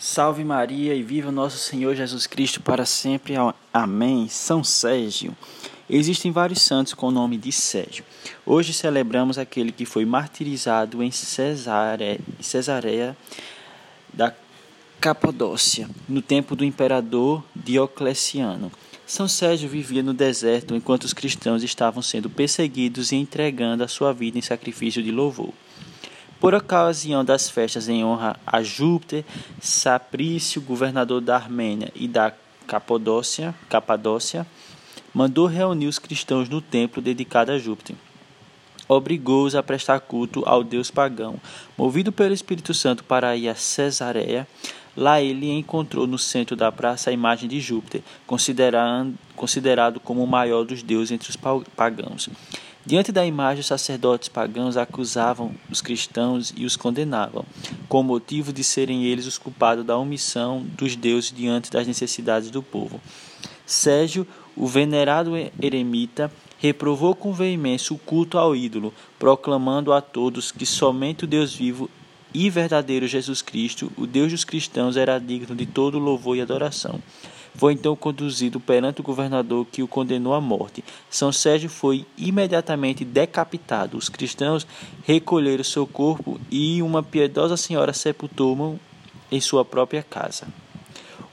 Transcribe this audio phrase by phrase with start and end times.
[0.00, 3.34] Salve Maria e viva nosso Senhor Jesus Cristo para sempre.
[3.74, 4.28] Amém.
[4.28, 5.36] São Sérgio.
[5.90, 8.04] Existem vários santos com o nome de Sérgio.
[8.46, 13.16] Hoje celebramos aquele que foi martirizado em Cesareia,
[14.14, 14.32] da
[15.00, 18.70] Capadócia, no tempo do imperador Diocleciano.
[19.04, 24.12] São Sérgio vivia no deserto enquanto os cristãos estavam sendo perseguidos e entregando a sua
[24.12, 25.52] vida em sacrifício de louvor.
[26.40, 29.24] Por ocasião das festas em honra a Júpiter,
[29.60, 32.32] Saprício, governador da Armênia e da
[32.66, 34.46] Capadócia, Capadócia
[35.12, 37.96] mandou reunir os cristãos no templo dedicado a Júpiter.
[38.88, 41.40] Obrigou-os a prestar culto ao deus pagão.
[41.76, 44.46] Movido pelo Espírito Santo para ir a Cesareia,
[44.96, 50.64] lá ele encontrou no centro da praça a imagem de Júpiter, considerado como o maior
[50.64, 51.36] dos deuses entre os
[51.76, 52.30] pagãos.
[52.86, 57.44] Diante da imagem, os sacerdotes pagãos acusavam os cristãos e os condenavam,
[57.88, 62.62] com motivo de serem eles os culpados da omissão dos deuses diante das necessidades do
[62.62, 63.00] povo.
[63.66, 64.26] Sérgio,
[64.56, 71.24] o venerado eremita, reprovou com veemência o culto ao ídolo, proclamando a todos que somente
[71.24, 71.90] o Deus vivo
[72.32, 77.00] e verdadeiro Jesus Cristo, o Deus dos cristãos, era digno de todo louvor e adoração.
[77.58, 80.84] Foi então conduzido perante o governador que o condenou à morte.
[81.10, 83.98] São Sérgio foi imediatamente decapitado.
[83.98, 84.64] Os cristãos
[85.04, 88.78] recolheram seu corpo e uma piedosa senhora sepultou-o
[89.30, 90.46] em sua própria casa.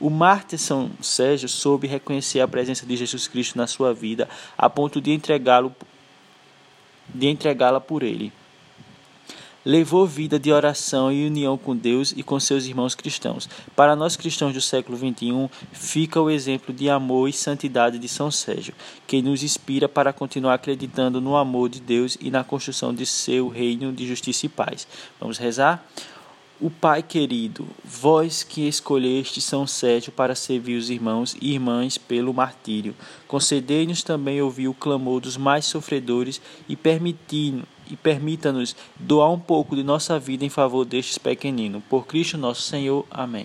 [0.00, 4.70] O mártir São Sérgio soube reconhecer a presença de Jesus Cristo na sua vida, a
[4.70, 5.76] ponto de entregá-lo
[7.06, 8.32] de entregá-la por ele
[9.64, 13.48] levou vida de oração e união com Deus e com seus irmãos cristãos.
[13.74, 18.30] Para nós cristãos do século XXI, fica o exemplo de amor e santidade de São
[18.30, 18.74] Sérgio,
[19.06, 23.48] que nos inspira para continuar acreditando no amor de Deus e na construção de seu
[23.48, 24.86] reino de justiça e paz.
[25.18, 25.84] Vamos rezar?
[26.60, 32.32] O Pai querido, vós que escolheste São Sérgio para servir os irmãos e irmãs pelo
[32.32, 32.94] martírio,
[33.26, 39.76] concedei-nos também ouvir o clamor dos mais sofredores e permiti-nos e permita-nos doar um pouco
[39.76, 41.82] de nossa vida em favor destes pequeninos.
[41.88, 43.06] Por Cristo nosso Senhor.
[43.10, 43.42] Amém.